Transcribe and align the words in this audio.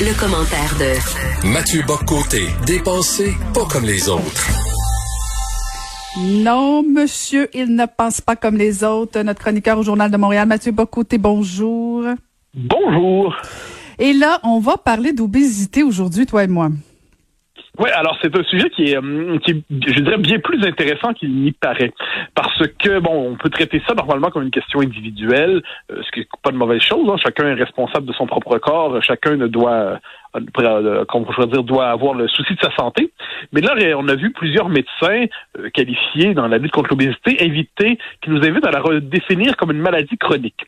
Le, 0.00 0.18
commentaire 0.18 0.74
de 0.78 1.48
Mathieu 1.48 1.82
Boccoté, 1.86 2.46
dépensé 2.66 3.34
pas 3.52 3.66
comme 3.70 3.84
les 3.84 4.08
autres. 4.08 4.46
Non, 6.18 6.82
monsieur, 6.82 7.50
il 7.52 7.74
ne 7.74 7.84
pense 7.84 8.22
pas 8.22 8.36
comme 8.36 8.56
les 8.56 8.84
autres. 8.84 9.20
Notre 9.20 9.40
chroniqueur 9.40 9.78
au 9.78 9.82
Journal 9.82 10.10
de 10.10 10.16
Montréal, 10.16 10.48
Mathieu 10.48 10.72
Bocoté, 10.72 11.18
bonjour. 11.18 12.04
Bonjour. 12.54 13.36
Et 13.98 14.14
là, 14.14 14.40
on 14.44 14.60
va 14.60 14.78
parler 14.78 15.12
d'obésité 15.12 15.82
aujourd'hui, 15.82 16.24
toi 16.24 16.44
et 16.44 16.48
moi. 16.48 16.70
Oui, 17.78 17.90
alors 17.90 18.18
c'est 18.20 18.36
un 18.36 18.42
sujet 18.42 18.70
qui 18.70 18.90
est, 18.90 18.96
euh, 18.96 19.38
qui 19.38 19.62
je 19.70 20.00
dirais, 20.00 20.18
bien 20.18 20.40
plus 20.40 20.66
intéressant 20.66 21.12
qu'il 21.14 21.32
n'y 21.32 21.52
paraît. 21.52 21.92
Parce 22.34 22.66
que, 22.78 22.98
bon, 22.98 23.30
on 23.30 23.36
peut 23.36 23.50
traiter 23.50 23.80
ça 23.86 23.94
normalement 23.94 24.30
comme 24.30 24.42
une 24.42 24.50
question 24.50 24.80
individuelle, 24.80 25.62
euh, 25.92 26.02
ce 26.02 26.10
qui 26.10 26.20
n'est 26.20 26.28
pas 26.42 26.50
de 26.50 26.56
mauvaise 26.56 26.82
chose. 26.82 27.08
Hein. 27.08 27.16
Chacun 27.22 27.46
est 27.46 27.54
responsable 27.54 28.06
de 28.06 28.12
son 28.14 28.26
propre 28.26 28.58
corps. 28.58 29.00
Chacun 29.04 29.36
ne 29.36 29.46
doit, 29.46 30.00
euh, 30.34 31.04
comme 31.04 31.24
je 31.38 31.46
dire, 31.46 31.62
doit 31.62 31.90
avoir 31.90 32.14
le 32.14 32.26
souci 32.26 32.54
de 32.54 32.60
sa 32.60 32.74
santé. 32.74 33.12
Mais 33.52 33.60
là, 33.60 33.74
on 33.96 34.08
a 34.08 34.16
vu 34.16 34.32
plusieurs 34.32 34.68
médecins 34.68 35.26
qualifiés 35.72 36.34
dans 36.34 36.48
la 36.48 36.58
lutte 36.58 36.72
contre 36.72 36.90
l'obésité 36.90 37.36
invités, 37.40 37.96
qui 38.22 38.30
nous 38.30 38.44
invitent 38.44 38.66
à 38.66 38.72
la 38.72 38.80
redéfinir 38.80 39.56
comme 39.56 39.70
une 39.70 39.80
maladie 39.80 40.18
chronique. 40.18 40.66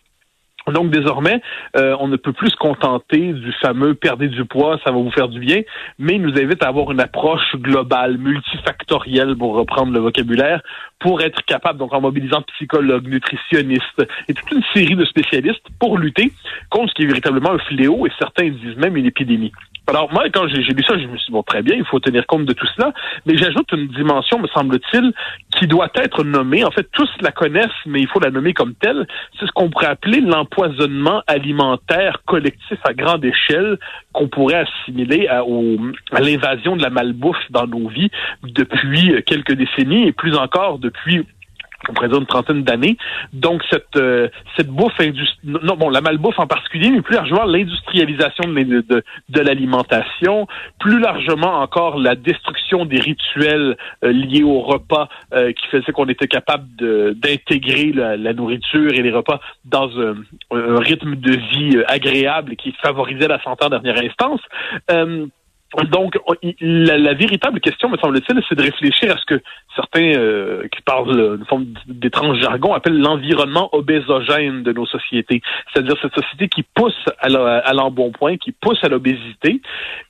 Donc 0.68 0.90
désormais, 0.90 1.40
euh, 1.76 1.96
on 2.00 2.08
ne 2.08 2.16
peut 2.16 2.32
plus 2.32 2.50
se 2.50 2.56
contenter 2.56 3.32
du 3.32 3.52
fameux 3.60 3.94
perdez 3.94 4.28
du 4.28 4.44
poids, 4.44 4.78
ça 4.84 4.90
va 4.90 4.98
vous 4.98 5.10
faire 5.10 5.28
du 5.28 5.40
bien, 5.40 5.62
mais 5.98 6.16
il 6.16 6.22
nous 6.22 6.38
invite 6.38 6.62
à 6.62 6.68
avoir 6.68 6.90
une 6.92 7.00
approche 7.00 7.56
globale, 7.56 8.18
multifactorielle, 8.18 9.36
pour 9.36 9.54
reprendre 9.54 9.92
le 9.92 10.00
vocabulaire, 10.00 10.60
pour 10.98 11.22
être 11.22 11.42
capable, 11.44 11.78
donc 11.78 11.92
en 11.94 12.00
mobilisant 12.00 12.42
psychologues, 12.54 13.08
nutritionnistes 13.08 14.06
et 14.28 14.34
toute 14.34 14.50
une 14.52 14.62
série 14.74 14.96
de 14.96 15.04
spécialistes 15.04 15.66
pour 15.78 15.98
lutter 15.98 16.32
contre 16.68 16.90
ce 16.90 16.94
qui 16.94 17.02
est 17.02 17.06
véritablement 17.06 17.52
un 17.52 17.58
fléau 17.58 18.06
et 18.06 18.12
certains 18.18 18.48
disent 18.50 18.76
même 18.76 18.96
une 18.96 19.06
épidémie. 19.06 19.52
Alors 19.90 20.12
moi, 20.12 20.24
quand 20.32 20.46
j'ai 20.46 20.62
lu 20.62 20.84
ça, 20.84 20.96
je 20.96 21.06
me 21.06 21.16
suis 21.16 21.26
dit, 21.26 21.32
bon, 21.32 21.42
très 21.42 21.62
bien, 21.62 21.74
il 21.74 21.84
faut 21.84 21.98
tenir 21.98 22.24
compte 22.28 22.44
de 22.44 22.52
tout 22.52 22.66
cela, 22.76 22.92
mais 23.26 23.36
j'ajoute 23.36 23.72
une 23.72 23.88
dimension, 23.88 24.38
me 24.38 24.46
semble-t-il, 24.46 25.12
qui 25.58 25.66
doit 25.66 25.90
être 25.96 26.22
nommée. 26.22 26.64
En 26.64 26.70
fait, 26.70 26.88
tous 26.92 27.10
la 27.20 27.32
connaissent, 27.32 27.66
mais 27.86 28.00
il 28.00 28.06
faut 28.06 28.20
la 28.20 28.30
nommer 28.30 28.54
comme 28.54 28.74
telle. 28.74 29.08
C'est 29.38 29.46
ce 29.46 29.50
qu'on 29.52 29.68
pourrait 29.68 29.86
appeler 29.86 30.20
l'empoisonnement 30.50 31.22
alimentaire 31.26 32.22
collectif 32.26 32.78
à 32.84 32.94
grande 32.94 33.24
échelle 33.24 33.78
qu'on 34.12 34.28
pourrait 34.28 34.66
assimiler 34.66 35.26
à, 35.28 35.42
à 36.12 36.20
l'invasion 36.20 36.76
de 36.76 36.82
la 36.82 36.90
malbouffe 36.90 37.50
dans 37.50 37.66
nos 37.66 37.88
vies 37.88 38.10
depuis 38.42 39.22
quelques 39.26 39.54
décennies 39.54 40.08
et 40.08 40.12
plus 40.12 40.36
encore 40.36 40.78
depuis 40.78 41.26
on 41.88 42.18
une 42.18 42.26
trentaine 42.26 42.62
d'années. 42.62 42.96
Donc 43.32 43.62
cette 43.70 43.96
euh, 43.96 44.28
cette 44.56 44.68
bouffe 44.68 44.98
non 45.44 45.76
bon 45.76 45.88
la 45.88 46.00
malbouffe 46.00 46.38
en 46.38 46.46
particulier, 46.46 46.90
mais 46.90 47.00
plus 47.02 47.14
largement 47.14 47.44
l'industrialisation 47.44 48.48
de, 48.48 48.84
de, 49.28 49.40
l'alimentation, 49.40 50.46
plus 50.78 50.98
largement 51.00 51.60
encore 51.60 51.98
la 51.98 52.14
destruction 52.14 52.84
des 52.84 53.00
rituels 53.00 53.76
euh, 54.04 54.12
liés 54.12 54.42
au 54.42 54.60
repas 54.60 55.08
euh, 55.32 55.52
qui 55.52 55.66
faisait 55.68 55.92
qu'on 55.92 56.08
était 56.08 56.28
capable 56.28 56.66
d'intégrer 56.76 57.92
la, 57.92 58.32
nourriture 58.32 58.92
et 58.92 59.02
les 59.02 59.10
repas 59.10 59.40
dans 59.64 59.90
un, 59.98 60.14
un 60.52 60.78
rythme 60.78 61.16
de 61.16 61.32
vie 61.32 61.78
agréable 61.86 62.56
qui 62.56 62.72
favorisait 62.82 63.28
la 63.28 63.42
santé 63.42 63.64
en 63.64 63.70
dernière 63.70 63.98
instance. 63.98 64.40
Donc, 65.90 66.18
la, 66.60 67.14
véritable 67.14 67.60
question, 67.60 67.88
me 67.88 67.96
semble-t-il, 67.96 68.42
c'est 68.48 68.56
de 68.56 68.62
réfléchir 68.62 69.14
à 69.14 69.18
ce 69.18 69.24
que 69.24 69.40
certains 69.76 70.14
euh, 70.16 70.66
qui 70.68 70.82
parlent 70.82 71.38
une 71.38 71.46
forme 71.46 71.66
d'étrange 71.86 72.40
jargon 72.40 72.74
appellent 72.74 72.98
l'environnement 72.98 73.68
obésogène 73.72 74.64
de 74.64 74.72
nos 74.72 74.86
sociétés. 74.86 75.40
C'est-à-dire 75.72 75.94
cette 76.02 76.14
société 76.14 76.48
qui 76.48 76.64
pousse 76.64 76.98
à 77.20 77.72
l'embonpoint, 77.72 78.36
qui 78.36 78.50
pousse 78.50 78.82
à 78.82 78.88
l'obésité, 78.88 79.60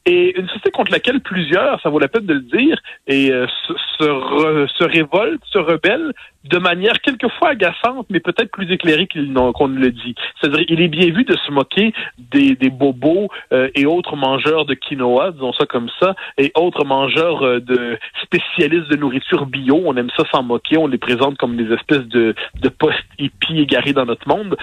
et 0.07 0.39
une 0.39 0.47
société 0.47 0.71
contre 0.71 0.93
laquelle 0.93 1.21
plusieurs, 1.21 1.79
ça 1.83 1.91
vaut 1.91 1.99
la 1.99 2.09
peine 2.09 2.25
de 2.25 2.35
le 2.35 2.41
dire, 2.41 2.79
et 3.07 3.31
euh, 3.31 3.47
se, 3.67 3.75
se, 3.99 4.67
se 4.79 4.85
révoltent, 4.85 5.45
se 5.45 5.59
rebellent 5.59 6.15
de 6.45 6.59
manière 6.59 7.01
quelquefois 7.01 7.51
agaçante, 7.51 8.07
mais 8.09 8.21
peut-être 8.21 8.51
plus 8.51 8.71
éclairée 8.73 9.07
qu'on 9.07 9.69
ne 9.69 9.79
le 9.79 9.91
dit. 9.91 10.15
C'est-à-dire, 10.41 10.65
il 10.69 10.81
est 10.81 10.89
bien 10.89 11.11
vu 11.11 11.25
de 11.25 11.37
se 11.37 11.51
moquer 11.51 11.93
des, 12.19 12.55
des 12.57 12.71
bobos 12.71 13.29
euh, 13.53 13.69
et 13.75 13.85
autres 13.85 14.17
mangeurs 14.17 14.65
de 14.65 14.75
quinoa, 14.75 15.33
disons 15.33 15.53
ça 15.53 15.67
comme 15.67 15.91
ça, 16.01 16.15
et 16.39 16.51
autres 16.57 16.85
mangeurs 16.85 17.43
euh, 17.43 17.61
de 17.61 17.99
spécialistes 18.23 18.89
de 18.89 18.97
nourriture 18.97 19.47
bio. 19.47 19.83
On 19.85 19.97
aime 19.97 20.11
ça 20.17 20.25
s'en 20.33 20.43
moquer, 20.43 20.79
on 20.79 20.87
les 20.87 20.99
présente 20.99 21.37
comme 21.37 21.57
des 21.57 21.73
espèces 21.75 22.07
de, 22.07 22.35
de 22.61 22.69
post-hippies 22.69 23.61
égarés 23.61 23.93
dans 23.93 24.07
notre 24.07 24.27
monde. 24.27 24.57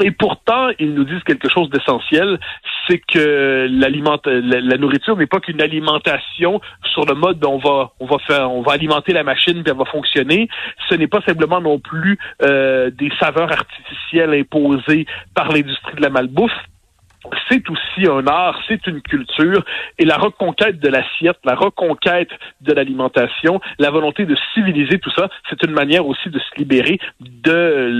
Et 0.00 0.10
pourtant, 0.10 0.68
ils 0.78 0.94
nous 0.94 1.04
disent 1.04 1.22
quelque 1.24 1.48
chose 1.48 1.70
d'essentiel, 1.70 2.38
c'est 2.86 2.98
que 2.98 3.66
l'aliment, 3.70 4.18
la, 4.26 4.76
nourriture 4.76 5.16
n'est 5.16 5.26
pas 5.26 5.40
qu'une 5.40 5.60
alimentation 5.60 6.60
sur 6.92 7.04
le 7.06 7.14
mode 7.14 7.44
on 7.44 7.58
va, 7.58 7.92
on 7.98 8.06
va 8.06 8.18
faire, 8.18 8.52
on 8.52 8.62
va 8.62 8.72
alimenter 8.72 9.12
la 9.12 9.24
machine 9.24 9.62
puis 9.62 9.72
elle 9.72 9.78
va 9.78 9.84
fonctionner. 9.86 10.48
Ce 10.88 10.94
n'est 10.94 11.06
pas 11.06 11.15
simplement 11.22 11.60
non 11.60 11.78
plus 11.78 12.18
euh, 12.42 12.90
des 12.90 13.10
saveurs 13.18 13.52
artificielles 13.52 14.34
imposées 14.34 15.06
par 15.34 15.52
l'industrie 15.52 15.96
de 15.96 16.02
la 16.02 16.10
malbouffe 16.10 16.52
c'est 17.48 17.68
aussi 17.70 18.08
un 18.08 18.26
art, 18.26 18.60
c'est 18.68 18.86
une 18.86 19.00
culture, 19.00 19.64
et 19.98 20.04
la 20.04 20.16
reconquête 20.16 20.78
de 20.80 20.88
l'assiette, 20.88 21.38
la 21.44 21.54
reconquête 21.54 22.30
de 22.60 22.72
l'alimentation, 22.72 23.60
la 23.78 23.90
volonté 23.90 24.24
de 24.24 24.36
civiliser 24.54 24.98
tout 24.98 25.10
ça, 25.16 25.28
c'est 25.48 25.62
une 25.64 25.72
manière 25.72 26.06
aussi 26.06 26.28
de 26.30 26.38
se 26.38 26.58
libérer 26.58 26.98
de 27.20 27.90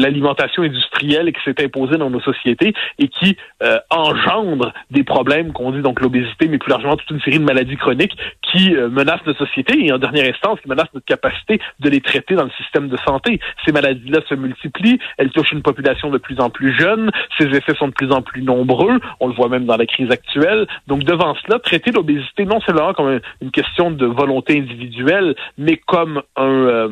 l'alimentation 0.00 0.62
industrielle 0.62 1.32
qui 1.32 1.42
s'est 1.44 1.64
imposée 1.64 1.96
dans 1.96 2.10
nos 2.10 2.20
sociétés 2.20 2.74
et 2.98 3.08
qui 3.08 3.36
euh, 3.62 3.78
engendre 3.90 4.72
des 4.90 5.04
problèmes 5.04 5.52
qu'on 5.52 5.72
dit 5.72 5.82
donc 5.82 6.00
l'obésité, 6.00 6.48
mais 6.48 6.58
plus 6.58 6.70
largement 6.70 6.96
toute 6.96 7.10
une 7.10 7.20
série 7.20 7.38
de 7.38 7.44
maladies 7.44 7.76
chroniques 7.76 8.16
qui 8.42 8.74
euh, 8.76 8.88
menacent 8.88 9.24
notre 9.26 9.46
société 9.46 9.86
et 9.86 9.92
en 9.92 9.98
dernière 9.98 10.28
instance 10.28 10.60
qui 10.60 10.68
menacent 10.68 10.92
notre 10.94 11.06
capacité 11.06 11.60
de 11.80 11.90
les 11.90 12.00
traiter 12.00 12.34
dans 12.34 12.44
le 12.44 12.50
système 12.62 12.88
de 12.88 12.96
santé. 13.06 13.40
Ces 13.64 13.72
maladies-là 13.72 14.20
se 14.28 14.34
multiplient, 14.34 14.98
elles 15.18 15.30
touchent 15.30 15.52
une 15.52 15.62
population 15.62 16.10
de 16.10 16.18
plus 16.18 16.40
en 16.40 16.50
plus 16.50 16.76
jeune, 16.76 17.10
ces 17.38 17.46
effets 17.46 17.74
sont 17.74 17.88
de 17.88 17.94
plus 17.94 18.12
en 18.12 18.22
plus 18.22 18.42
nombreux 18.42 18.73
on 19.20 19.28
le 19.28 19.34
voit 19.34 19.48
même 19.48 19.66
dans 19.66 19.76
la 19.76 19.86
crise 19.86 20.10
actuelle. 20.10 20.66
Donc 20.86 21.04
devant 21.04 21.34
cela, 21.36 21.58
traiter 21.58 21.92
l'obésité 21.92 22.44
non 22.44 22.60
seulement 22.60 22.92
comme 22.92 23.20
une 23.40 23.50
question 23.50 23.90
de 23.90 24.06
volonté 24.06 24.58
individuelle, 24.58 25.34
mais 25.58 25.76
comme 25.76 26.22
euh, 26.38 26.88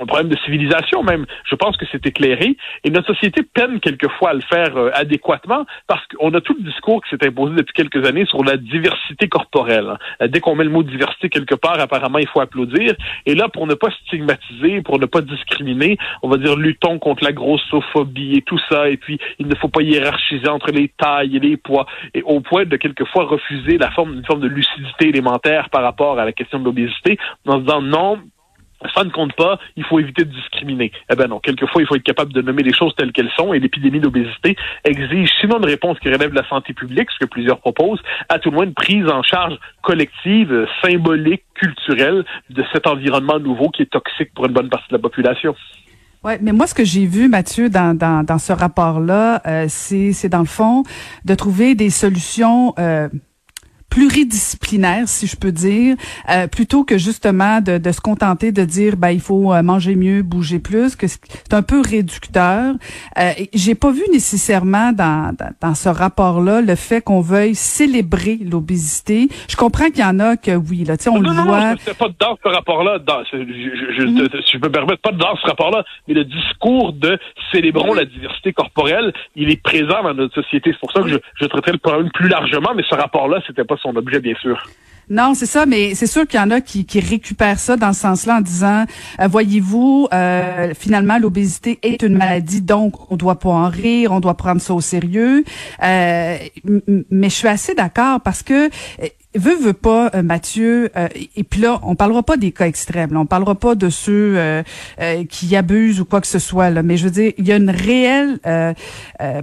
un, 0.00 0.06
problème 0.06 0.28
de 0.28 0.36
civilisation 0.44 1.02
même. 1.02 1.26
Je 1.44 1.54
pense 1.54 1.76
que 1.76 1.86
c'est 1.90 2.04
éclairé. 2.06 2.56
Et 2.84 2.90
notre 2.90 3.08
société 3.14 3.42
peine 3.42 3.80
quelquefois 3.80 4.30
à 4.30 4.34
le 4.34 4.40
faire 4.40 4.76
euh, 4.76 4.90
adéquatement 4.94 5.66
parce 5.86 6.02
qu'on 6.08 6.32
a 6.34 6.40
tout 6.40 6.56
le 6.58 6.64
discours 6.64 7.02
qui 7.04 7.10
s'est 7.10 7.26
imposé 7.26 7.54
depuis 7.54 7.74
quelques 7.74 8.06
années 8.06 8.26
sur 8.26 8.44
la 8.44 8.56
diversité 8.56 9.28
corporelle. 9.28 9.96
Hein. 10.20 10.28
Dès 10.28 10.40
qu'on 10.40 10.54
met 10.54 10.64
le 10.64 10.70
mot 10.70 10.82
diversité 10.82 11.28
quelque 11.28 11.54
part, 11.54 11.78
apparemment, 11.80 12.18
il 12.18 12.28
faut 12.28 12.40
applaudir. 12.40 12.94
Et 13.26 13.34
là, 13.34 13.48
pour 13.48 13.66
ne 13.66 13.74
pas 13.74 13.90
stigmatiser, 14.06 14.82
pour 14.82 14.98
ne 14.98 15.06
pas 15.06 15.20
discriminer, 15.20 15.98
on 16.22 16.28
va 16.28 16.36
dire 16.36 16.56
luttons 16.56 16.98
contre 16.98 17.24
la 17.24 17.32
grossophobie 17.32 18.36
et 18.36 18.42
tout 18.42 18.60
ça. 18.68 18.88
Et 18.88 18.96
puis, 18.96 19.18
il 19.38 19.46
ne 19.46 19.54
faut 19.54 19.68
pas 19.68 19.82
hiérarchiser 19.82 20.48
entre 20.48 20.70
les 20.70 20.88
tailles 20.88 21.13
et 21.22 21.38
les 21.38 21.56
poids, 21.56 21.86
et 22.14 22.22
au 22.22 22.40
point 22.40 22.64
de 22.64 22.76
quelquefois 22.76 23.24
refuser 23.24 23.78
la 23.78 23.90
forme, 23.90 24.14
une 24.14 24.24
forme 24.24 24.40
de 24.40 24.48
lucidité 24.48 25.08
élémentaire 25.08 25.70
par 25.70 25.82
rapport 25.82 26.18
à 26.18 26.24
la 26.24 26.32
question 26.32 26.58
de 26.58 26.64
l'obésité, 26.64 27.18
en 27.46 27.58
se 27.58 27.60
disant 27.60 27.82
non, 27.82 28.18
ça 28.94 29.04
ne 29.04 29.10
compte 29.10 29.34
pas, 29.34 29.58
il 29.76 29.84
faut 29.84 29.98
éviter 29.98 30.24
de 30.24 30.30
discriminer. 30.30 30.92
Eh 31.10 31.16
ben 31.16 31.28
non, 31.28 31.38
quelquefois, 31.40 31.82
il 31.82 31.86
faut 31.86 31.96
être 31.96 32.02
capable 32.02 32.32
de 32.32 32.42
nommer 32.42 32.62
les 32.62 32.72
choses 32.72 32.94
telles 32.96 33.12
qu'elles 33.12 33.30
sont 33.36 33.54
et 33.54 33.60
l'épidémie 33.60 34.00
d'obésité 34.00 34.56
exige 34.84 35.30
sinon 35.40 35.58
une 35.58 35.66
réponse 35.66 35.98
qui 36.00 36.08
relève 36.08 36.30
de 36.30 36.36
la 36.36 36.48
santé 36.48 36.74
publique, 36.74 37.10
ce 37.10 37.24
que 37.24 37.30
plusieurs 37.30 37.60
proposent, 37.60 38.02
à 38.28 38.38
tout 38.38 38.50
le 38.50 38.56
moins 38.56 38.64
une 38.64 38.74
prise 38.74 39.08
en 39.08 39.22
charge 39.22 39.56
collective, 39.82 40.66
symbolique, 40.82 41.44
culturelle 41.54 42.24
de 42.50 42.64
cet 42.72 42.86
environnement 42.86 43.38
nouveau 43.38 43.70
qui 43.70 43.82
est 43.82 43.90
toxique 43.90 44.32
pour 44.34 44.46
une 44.46 44.52
bonne 44.52 44.68
partie 44.68 44.88
de 44.88 44.96
la 44.96 45.02
population. 45.02 45.54
Ouais, 46.24 46.38
mais 46.40 46.52
moi, 46.52 46.66
ce 46.66 46.72
que 46.72 46.84
j'ai 46.84 47.04
vu, 47.04 47.28
Mathieu, 47.28 47.68
dans, 47.68 47.94
dans, 47.94 48.24
dans 48.24 48.38
ce 48.38 48.52
rapport-là, 48.52 49.42
euh, 49.46 49.66
c'est, 49.68 50.14
c'est 50.14 50.30
dans 50.30 50.38
le 50.38 50.46
fond 50.46 50.82
de 51.26 51.34
trouver 51.34 51.74
des 51.74 51.90
solutions 51.90 52.72
euh, 52.78 53.10
pluridisciplinaire, 53.90 55.06
si 55.06 55.26
je 55.26 55.36
peux 55.36 55.52
dire, 55.52 55.96
euh, 56.28 56.48
plutôt 56.48 56.84
que 56.84 56.98
justement 56.98 57.60
de, 57.60 57.78
de, 57.78 57.92
se 57.92 58.00
contenter 58.00 58.50
de 58.50 58.64
dire 58.64 58.96
ben 58.96 59.10
il 59.10 59.20
faut 59.20 59.52
euh, 59.52 59.62
manger 59.62 59.94
mieux, 59.94 60.22
bouger 60.22 60.58
plus, 60.58 60.96
que 60.96 61.06
c'est 61.06 61.54
un 61.54 61.62
peu 61.62 61.80
réducteur. 61.80 62.74
Euh, 63.18 63.30
J'ai 63.52 63.74
pas 63.74 63.92
vu 63.92 64.02
nécessairement 64.12 64.92
dans, 64.92 65.32
dans, 65.60 65.74
ce 65.74 65.88
rapport-là 65.88 66.60
le 66.60 66.74
fait 66.74 67.02
qu'on 67.02 67.20
veuille 67.20 67.54
célébrer 67.54 68.38
l'obésité. 68.50 69.28
Je 69.48 69.56
comprends 69.56 69.86
qu'il 69.86 70.00
y 70.00 70.04
en 70.04 70.18
a 70.18 70.36
que 70.36 70.56
oui, 70.56 70.84
là, 70.84 70.96
tu 70.96 71.04
sais, 71.04 71.10
on 71.10 71.20
le 71.20 71.32
non, 71.32 71.44
voit. 71.44 71.74
Non, 71.74 71.76
pas 71.98 72.08
dans 72.18 72.36
ce 72.42 72.48
rapport-là, 72.48 72.98
dans, 72.98 73.22
je, 73.32 73.38
je, 73.38 73.92
je, 73.96 74.06
mm. 74.06 74.28
je, 74.52 74.58
me 74.58 74.70
permets 74.70 74.96
pas 74.96 75.12
dans 75.12 75.36
ce 75.36 75.46
rapport-là, 75.46 75.84
mais 76.08 76.14
le 76.14 76.24
discours 76.24 76.92
de 76.92 77.18
célébrons 77.52 77.94
la 77.94 78.04
diversité 78.04 78.52
corporelle, 78.52 79.12
il 79.36 79.50
est 79.50 79.62
présent 79.62 80.02
dans 80.02 80.14
notre 80.14 80.34
société. 80.34 80.72
C'est 80.72 80.80
pour 80.80 80.92
ça 80.92 81.02
que 81.02 81.08
je, 81.08 81.16
je 81.40 81.46
traiterai 81.46 81.72
le 81.72 81.78
problème 81.78 82.10
plus 82.12 82.28
largement, 82.28 82.72
mais 82.74 82.82
ce 82.88 82.94
rapport-là, 82.94 83.40
c'était 83.46 83.64
pas 83.64 83.73
son 83.76 83.94
objet, 83.96 84.20
bien 84.20 84.34
sûr. 84.34 84.58
Non, 85.10 85.34
c'est 85.34 85.46
ça, 85.46 85.66
mais 85.66 85.94
c'est 85.94 86.06
sûr 86.06 86.26
qu'il 86.26 86.40
y 86.40 86.42
en 86.42 86.50
a 86.50 86.60
qui, 86.60 86.86
qui 86.86 86.98
récupèrent 87.00 87.58
ça 87.58 87.76
dans 87.76 87.92
ce 87.92 88.00
sens-là 88.00 88.38
en 88.38 88.40
disant, 88.40 88.84
euh, 89.20 89.26
voyez-vous, 89.26 90.08
euh, 90.12 90.72
finalement, 90.78 91.18
l'obésité 91.18 91.78
est 91.82 92.02
une 92.02 92.16
maladie, 92.16 92.62
donc 92.62 93.10
on 93.12 93.16
doit 93.16 93.38
pas 93.38 93.50
en 93.50 93.68
rire, 93.68 94.12
on 94.12 94.20
doit 94.20 94.34
prendre 94.34 94.60
ça 94.60 94.72
au 94.72 94.80
sérieux. 94.80 95.44
Euh, 95.82 96.36
mais 97.10 97.28
je 97.28 97.34
suis 97.34 97.48
assez 97.48 97.74
d'accord 97.74 98.20
parce 98.22 98.42
que 98.42 98.70
veut 99.34 99.56
veut 99.56 99.72
pas 99.72 100.10
euh, 100.14 100.22
Mathieu 100.22 100.90
euh, 100.96 101.08
et 101.36 101.44
puis 101.44 101.60
là 101.60 101.80
on 101.82 101.94
parlera 101.94 102.22
pas 102.22 102.36
des 102.36 102.52
cas 102.52 102.66
extrêmes 102.66 103.12
là, 103.12 103.20
on 103.20 103.26
parlera 103.26 103.54
pas 103.54 103.74
de 103.74 103.88
ceux 103.88 104.34
euh, 104.36 104.62
qui 105.28 105.54
abusent 105.56 106.00
ou 106.00 106.04
quoi 106.04 106.20
que 106.20 106.26
ce 106.26 106.38
soit 106.38 106.70
là. 106.70 106.82
Mais 106.82 106.96
je 106.96 107.04
veux 107.04 107.10
dire 107.10 107.32
il 107.38 107.46
y 107.46 107.52
a 107.52 107.56
une 107.56 107.70
réelle 107.70 108.38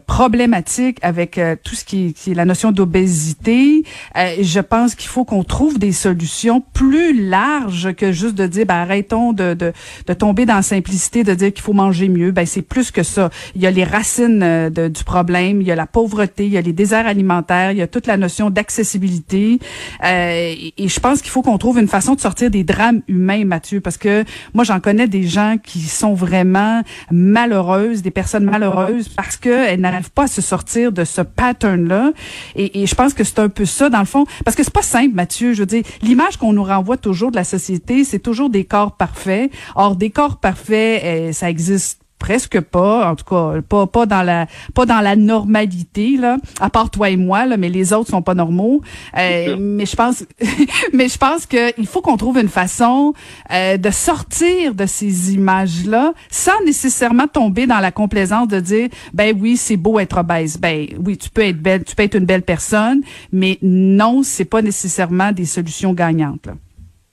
problématique 0.05 0.97
avec 1.01 1.39
tout 1.63 1.75
ce 1.75 1.85
qui 1.85 2.15
est, 2.27 2.33
la 2.33 2.45
notion 2.45 2.71
d'obésité. 2.71 3.83
Je 4.15 4.59
pense 4.59 4.95
qu'il 4.95 5.09
faut 5.09 5.25
qu'on 5.25 5.43
trouve 5.43 5.79
des 5.79 5.91
solutions 5.91 6.63
plus 6.73 7.27
larges 7.27 7.93
que 7.93 8.11
juste 8.11 8.35
de 8.35 8.47
dire 8.47 8.65
ben, 8.65 8.75
arrêtons 8.75 9.33
de, 9.33 9.53
de, 9.53 9.73
de 10.07 10.13
tomber 10.13 10.45
dans 10.45 10.55
la 10.55 10.61
simplicité 10.61 11.23
de 11.23 11.33
dire 11.33 11.53
qu'il 11.53 11.63
faut 11.63 11.73
manger 11.73 12.09
mieux. 12.09 12.31
Ben 12.31 12.45
c'est 12.45 12.61
plus 12.61 12.91
que 12.91 13.03
ça. 13.03 13.29
Il 13.55 13.61
y 13.61 13.67
a 13.67 13.71
les 13.71 13.83
racines 13.83 14.69
du 14.69 15.03
problème 15.03 15.61
il 15.61 15.67
y 15.67 15.71
a 15.71 15.75
la 15.75 15.87
pauvreté 15.87 16.45
il 16.45 16.51
y 16.51 16.57
a 16.57 16.61
les 16.61 16.73
déserts 16.73 17.07
alimentaires 17.07 17.71
il 17.71 17.77
y 17.77 17.81
a 17.81 17.87
toute 17.87 18.07
la 18.07 18.17
notion 18.17 18.49
d'accessibilité 18.49 19.59
euh, 20.03 20.53
et, 20.77 20.87
je 20.87 20.99
pense 20.99 21.21
qu'il 21.21 21.31
faut 21.31 21.41
qu'on 21.41 21.57
trouve 21.57 21.79
une 21.79 21.87
façon 21.87 22.15
de 22.15 22.19
sortir 22.19 22.49
des 22.49 22.63
drames 22.63 23.01
humains, 23.07 23.45
Mathieu, 23.45 23.81
parce 23.81 23.97
que 23.97 24.23
moi, 24.53 24.63
j'en 24.63 24.79
connais 24.79 25.07
des 25.07 25.23
gens 25.23 25.55
qui 25.61 25.81
sont 25.81 26.13
vraiment 26.13 26.81
malheureuses, 27.11 28.01
des 28.01 28.11
personnes 28.11 28.45
malheureuses, 28.45 29.09
parce 29.09 29.37
qu'elles 29.37 29.79
n'arrivent 29.79 30.11
pas 30.11 30.23
à 30.23 30.27
se 30.27 30.41
sortir 30.41 30.91
de 30.91 31.03
ce 31.03 31.21
pattern-là. 31.21 32.11
Et, 32.55 32.85
je 32.85 32.95
pense 32.95 33.13
que 33.13 33.23
c'est 33.23 33.39
un 33.39 33.49
peu 33.49 33.65
ça, 33.65 33.89
dans 33.89 33.99
le 33.99 34.05
fond, 34.05 34.25
parce 34.43 34.55
que 34.55 34.63
c'est 34.63 34.73
pas 34.73 34.81
simple, 34.81 35.15
Mathieu. 35.15 35.53
Je 35.53 35.59
veux 35.59 35.65
dire, 35.65 35.83
l'image 36.01 36.37
qu'on 36.37 36.53
nous 36.53 36.63
renvoie 36.63 36.97
toujours 36.97 37.31
de 37.31 37.35
la 37.35 37.43
société, 37.43 38.03
c'est 38.03 38.19
toujours 38.19 38.49
des 38.49 38.65
corps 38.65 38.97
parfaits. 38.97 39.51
Or, 39.75 39.95
des 39.95 40.09
corps 40.09 40.37
parfaits, 40.37 41.01
eh, 41.03 41.33
ça 41.33 41.49
existe 41.49 42.00
presque 42.21 42.61
pas, 42.61 43.09
en 43.09 43.15
tout 43.15 43.25
cas 43.25 43.61
pas 43.67 43.87
pas 43.87 44.05
dans 44.05 44.21
la 44.21 44.45
pas 44.75 44.85
dans 44.85 45.01
la 45.01 45.15
normalité 45.15 46.17
là, 46.17 46.37
à 46.59 46.69
part 46.69 46.91
toi 46.91 47.09
et 47.09 47.17
moi 47.17 47.47
là, 47.47 47.57
mais 47.57 47.69
les 47.69 47.93
autres 47.93 48.11
sont 48.11 48.21
pas 48.21 48.35
normaux. 48.35 48.81
Euh, 49.17 49.57
mais 49.59 49.87
je 49.87 49.95
pense 49.95 50.23
mais 50.93 51.09
je 51.09 51.17
pense 51.17 51.47
que 51.47 51.73
il 51.79 51.87
faut 51.87 52.01
qu'on 52.01 52.17
trouve 52.17 52.37
une 52.37 52.47
façon 52.47 53.13
euh, 53.51 53.77
de 53.77 53.89
sortir 53.89 54.75
de 54.75 54.85
ces 54.85 55.33
images 55.33 55.85
là 55.85 56.13
sans 56.29 56.63
nécessairement 56.63 57.27
tomber 57.27 57.65
dans 57.65 57.79
la 57.79 57.91
complaisance 57.91 58.47
de 58.47 58.59
dire 58.59 58.89
ben 59.13 59.35
oui 59.41 59.57
c'est 59.57 59.77
beau 59.77 59.97
être 59.97 60.19
obèse, 60.19 60.59
ben 60.59 60.87
oui 61.03 61.17
tu 61.17 61.31
peux 61.31 61.41
être 61.41 61.59
belle, 61.59 61.83
tu 61.83 61.95
peux 61.95 62.03
être 62.03 62.15
une 62.15 62.25
belle 62.25 62.43
personne, 62.43 63.01
mais 63.31 63.57
non 63.63 64.21
c'est 64.21 64.45
pas 64.45 64.61
nécessairement 64.61 65.31
des 65.31 65.45
solutions 65.45 65.93
gagnantes. 65.93 66.45
Là. 66.45 66.53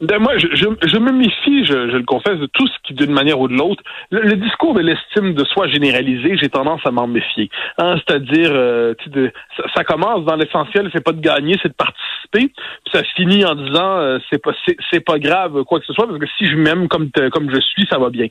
Ben 0.00 0.21
moi, 0.21 0.39
je, 0.39 0.47
je, 0.53 0.99
me 0.99 1.11
méfie, 1.11 1.65
je, 1.65 1.75
le 1.75 2.05
confesse, 2.05 2.39
de 2.39 2.47
tout 2.47 2.69
ce 2.69 2.75
qui, 2.85 2.95
d'une 2.95 3.11
manière 3.11 3.41
ou 3.41 3.49
de 3.49 3.55
l'autre, 3.55 3.83
le, 4.12 4.37
discours 4.37 4.73
de 4.75 4.81
l'estime 4.81 5.35
de 5.35 5.45
soi 5.45 5.67
généralisé, 5.67 6.37
j'ai 6.37 6.49
tendance 6.49 6.81
à 6.85 6.93
m'en 6.93 7.09
méfier. 7.09 7.50
Hein, 7.79 7.97
C'est-à-dire, 7.97 8.50
euh, 8.53 8.95
de, 9.09 9.33
ça, 9.75 9.83
commence 9.83 10.25
dans 10.25 10.37
l'essentiel, 10.37 10.89
c'est 10.95 11.03
pas 11.03 11.11
de 11.11 11.21
gagner, 11.21 11.56
c'est 11.61 11.71
de 11.71 11.75
participer. 11.75 12.53
Puis 12.53 12.93
ça 12.93 13.03
finit 13.17 13.45
en 13.45 13.56
disant, 13.56 13.99
euh, 13.99 14.19
c'est 14.31 14.41
pas, 14.41 14.53
c'est 14.93 15.05
pas 15.05 15.19
grave 15.19 15.65
quoi 15.65 15.81
que 15.81 15.87
ce 15.87 15.93
soit, 15.93 16.06
parce 16.06 16.21
que 16.21 16.29
si 16.39 16.47
je 16.47 16.55
m'aime 16.55 16.87
comme 16.87 17.11
comme 17.33 17.50
je 17.53 17.61
suis, 17.61 17.85
ça 17.91 17.99
va 17.99 18.11
bien. 18.11 18.29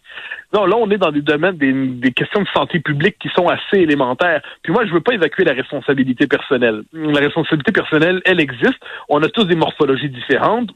Non, 0.53 0.65
là, 0.65 0.77
on 0.77 0.89
est 0.89 0.97
dans 0.97 1.11
des 1.11 1.21
domaines, 1.21 1.57
des, 1.57 1.73
des 1.73 2.11
questions 2.13 2.43
de 2.43 2.47
santé 2.55 2.79
publique 2.79 3.17
qui 3.19 3.27
sont 3.35 3.49
assez 3.49 3.81
élémentaires. 3.81 4.41
Puis 4.63 4.71
moi, 4.71 4.85
je 4.85 4.93
veux 4.93 5.01
pas 5.01 5.15
évacuer 5.15 5.43
la 5.43 5.53
responsabilité 5.53 6.27
personnelle. 6.27 6.83
La 6.93 7.19
responsabilité 7.19 7.73
personnelle, 7.73 8.21
elle 8.23 8.39
existe. 8.39 8.79
On 9.09 9.21
a 9.21 9.27
tous 9.27 9.43
des 9.43 9.57
morphologies 9.57 10.09
différentes 10.09 10.69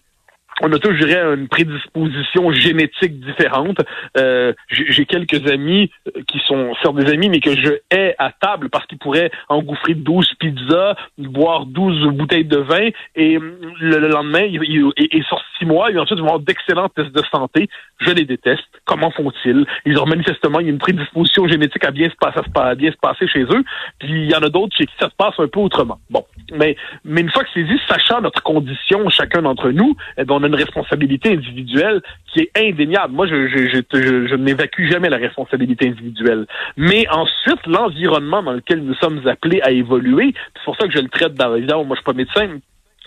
on 0.61 0.71
a 0.71 0.79
tous, 0.79 0.93
je 0.93 1.05
dirais, 1.05 1.35
une 1.35 1.47
prédisposition 1.47 2.51
génétique 2.51 3.19
différente. 3.19 3.77
Euh, 4.17 4.53
j'ai 4.69 5.05
quelques 5.05 5.47
amis 5.51 5.91
euh, 6.07 6.21
qui 6.27 6.39
sont 6.47 6.73
certes 6.81 6.95
des 6.95 7.11
amis, 7.11 7.29
mais 7.29 7.39
que 7.39 7.55
je 7.55 7.73
hais 7.89 8.15
à 8.19 8.31
table 8.31 8.69
parce 8.69 8.85
qu'ils 8.85 8.99
pourraient 8.99 9.31
engouffrer 9.49 9.95
12 9.95 10.33
pizzas, 10.39 10.95
boire 11.17 11.65
12 11.65 12.13
bouteilles 12.13 12.45
de 12.45 12.57
vin, 12.57 12.89
et 13.15 13.39
mm, 13.39 13.57
le, 13.79 14.07
lendemain, 14.07 14.43
et, 14.43 15.23
sur 15.23 15.41
six 15.57 15.65
mois, 15.65 15.89
ils 15.89 15.99
ensuite 15.99 16.19
vont 16.19 16.27
avoir 16.27 16.39
d'excellents 16.39 16.89
tests 16.89 17.11
de 17.11 17.23
santé. 17.31 17.67
Je 17.99 18.11
les 18.11 18.25
déteste. 18.25 18.63
Comment 18.85 19.11
font-ils? 19.11 19.65
Ils 19.85 19.97
ont 19.99 20.05
manifestement 20.05 20.59
une 20.59 20.77
prédisposition 20.77 21.47
génétique 21.47 21.85
à 21.85 21.91
bien 21.91 22.09
se 22.09 22.15
passer, 22.15 22.39
à 22.55 22.75
bien 22.75 22.91
se 22.91 22.97
passer 22.97 23.27
chez 23.27 23.43
eux. 23.43 23.63
Puis 23.99 24.09
il 24.09 24.31
y 24.31 24.35
en 24.35 24.41
a 24.41 24.49
d'autres 24.49 24.75
chez 24.75 24.85
qui 24.85 24.93
ça 24.99 25.09
se 25.09 25.15
passe 25.15 25.33
un 25.39 25.47
peu 25.47 25.59
autrement. 25.59 25.99
Bon. 26.09 26.23
Mais, 26.53 26.75
mais 27.05 27.21
une 27.21 27.31
fois 27.31 27.43
que 27.43 27.49
c'est 27.53 27.63
dit, 27.63 27.79
sachant 27.87 28.21
notre 28.21 28.43
condition, 28.43 29.09
chacun 29.09 29.41
d'entre 29.41 29.69
nous, 29.69 29.95
eh 30.17 30.25
bien, 30.25 30.35
on 30.35 30.43
a 30.43 30.50
une 30.51 30.63
responsabilité 30.63 31.33
individuelle 31.33 32.01
qui 32.31 32.41
est 32.41 32.51
indéniable. 32.57 33.13
Moi, 33.13 33.27
je, 33.27 33.47
je, 33.47 33.81
je, 33.93 34.27
je 34.27 34.35
n'évacue 34.35 34.87
jamais 34.89 35.09
la 35.09 35.17
responsabilité 35.17 35.87
individuelle. 35.87 36.45
Mais 36.77 37.07
ensuite, 37.09 37.65
l'environnement 37.65 38.43
dans 38.43 38.53
lequel 38.53 38.83
nous 38.83 38.95
sommes 38.95 39.25
appelés 39.27 39.61
à 39.61 39.71
évoluer, 39.71 40.33
c'est 40.55 40.63
pour 40.65 40.75
ça 40.77 40.87
que 40.87 40.93
je 40.93 40.99
le 40.99 41.09
traite 41.09 41.33
dans, 41.35 41.55
évidemment, 41.55 41.85
moi, 41.85 41.95
je 41.95 42.01
suis 42.01 42.05
pas 42.05 42.13
médecin, 42.13 42.59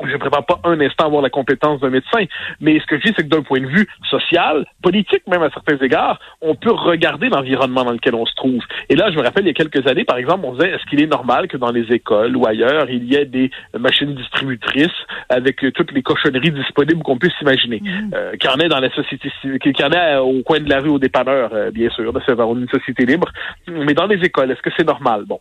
je 0.03 0.13
ne 0.13 0.17
prépare 0.17 0.45
pas 0.45 0.61
un 0.65 0.81
instant 0.81 1.05
à 1.05 1.07
avoir 1.07 1.23
la 1.23 1.31
compétence 1.31 1.81
d'un 1.81 1.91
médecin, 1.91 2.25
mais 2.61 2.81
ce 2.81 2.87
que 2.87 2.99
je 2.99 3.03
dis, 3.03 3.15
c'est 3.17 3.23
que 3.23 3.29
d'un 3.29 3.43
point 3.43 3.61
de 3.61 3.67
vue 3.67 3.87
social, 4.11 4.67
politique 4.83 5.27
même 5.29 5.43
à 5.43 5.51
certains 5.51 5.77
égards, 5.79 6.19
on 6.41 6.57
peut 6.57 6.73
regarder 6.73 7.29
l'environnement 7.29 7.85
dans 7.85 7.93
lequel 7.93 8.15
on 8.15 8.27
se 8.27 8.35
trouve. 8.35 8.63
Et 8.89 8.97
là, 8.97 9.11
je 9.11 9.17
me 9.17 9.23
rappelle, 9.23 9.45
il 9.45 9.49
y 9.49 9.51
a 9.51 9.55
quelques 9.55 9.87
années, 9.87 10.05
par 10.05 10.17
exemple, 10.17 10.45
on 10.45 10.53
disait, 10.55 10.71
est-ce 10.71 10.85
qu'il 10.87 11.01
est 11.01 11.07
normal 11.07 11.47
que 11.47 11.57
dans 11.57 11.71
les 11.71 11.85
écoles 11.93 12.37
ou 12.37 12.47
ailleurs, 12.47 12.91
il 12.91 13.05
y 13.05 13.15
ait 13.15 13.25
des 13.25 13.51
machines 13.79 14.15
distributrices 14.15 14.89
avec 15.29 15.65
toutes 15.75 15.93
les 15.93 16.03
cochonneries 16.03 16.51
disponibles 16.51 17.03
qu'on 17.03 17.19
puisse 17.19 17.41
imaginer, 17.41 17.81
mmh. 17.81 18.11
euh, 18.15 18.33
qu'il 18.37 18.51
y 18.51 18.53
en 18.53 18.59
ait 18.59 18.69
dans 18.69 18.81
la 18.81 18.91
société 18.91 19.31
qu'il 19.43 19.81
y 19.81 19.85
en 19.85 19.93
ait 19.93 20.17
au 20.17 20.43
coin 20.43 20.61
de 20.61 20.69
la 20.69 20.81
rue, 20.81 20.89
au 20.89 20.99
dépanneur, 20.99 21.51
euh, 21.53 21.71
bien 21.71 21.91
sûr, 21.91 22.13
de 22.13 22.21
faire 22.21 22.41
une 22.41 22.69
société 22.69 23.07
libre, 23.07 23.31
mais 23.69 23.95
dans 23.95 24.07
les 24.07 24.23
écoles, 24.25 24.51
est-ce 24.51 24.63
que 24.63 24.71
c'est 24.77 24.87
normal? 24.87 25.25
Bon. 25.27 25.41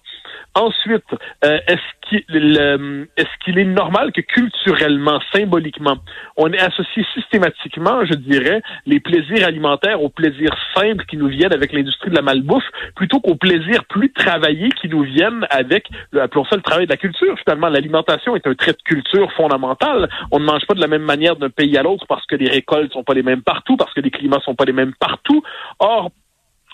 Ensuite, 0.55 1.03
euh, 1.43 1.59
est-ce 1.67 2.09
qu'il 2.09 2.57
est, 2.57 3.27
qu'il 3.43 3.59
est 3.59 3.65
normal 3.65 4.11
que 4.11 4.21
culturellement, 4.43 5.19
symboliquement, 5.33 5.97
on 6.37 6.51
est 6.51 6.59
associé 6.59 7.05
systématiquement, 7.13 8.05
je 8.05 8.13
dirais, 8.15 8.61
les 8.85 8.99
plaisirs 8.99 9.47
alimentaires 9.47 10.01
aux 10.01 10.09
plaisirs 10.09 10.55
simples 10.75 11.05
qui 11.05 11.17
nous 11.17 11.27
viennent 11.27 11.53
avec 11.53 11.71
l'industrie 11.71 12.09
de 12.09 12.15
la 12.15 12.21
malbouffe, 12.21 12.63
plutôt 12.95 13.19
qu'aux 13.19 13.35
plaisirs 13.35 13.85
plus 13.85 14.11
travaillés 14.11 14.69
qui 14.81 14.89
nous 14.89 15.03
viennent 15.03 15.45
avec, 15.49 15.87
appelons 16.19 16.45
ça 16.45 16.55
le 16.55 16.61
travail 16.61 16.85
de 16.85 16.91
la 16.91 16.97
culture. 16.97 17.37
Finalement, 17.39 17.69
l'alimentation 17.69 18.35
est 18.35 18.45
un 18.47 18.55
trait 18.55 18.73
de 18.73 18.81
culture 18.83 19.31
fondamental. 19.33 20.09
On 20.31 20.39
ne 20.39 20.45
mange 20.45 20.65
pas 20.65 20.73
de 20.73 20.81
la 20.81 20.87
même 20.87 21.03
manière 21.03 21.35
d'un 21.35 21.49
pays 21.49 21.77
à 21.77 21.83
l'autre 21.83 22.05
parce 22.07 22.25
que 22.25 22.35
les 22.35 22.49
récoltes 22.49 22.91
sont 22.93 23.03
pas 23.03 23.13
les 23.13 23.23
mêmes 23.23 23.43
partout, 23.43 23.77
parce 23.77 23.93
que 23.93 24.01
les 24.01 24.11
climats 24.11 24.41
sont 24.43 24.55
pas 24.55 24.65
les 24.65 24.73
mêmes 24.73 24.93
partout. 24.99 25.43
Or, 25.79 26.11